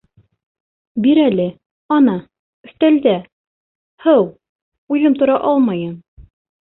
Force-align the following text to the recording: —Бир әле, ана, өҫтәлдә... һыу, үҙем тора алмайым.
—Бир 1.05 1.19
әле, 1.23 1.43
ана, 1.97 2.15
өҫтәлдә... 2.69 3.13
һыу, 4.07 4.27
үҙем 4.97 5.19
тора 5.21 5.37
алмайым. 5.51 5.95